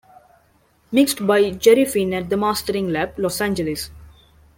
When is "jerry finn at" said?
1.51-2.27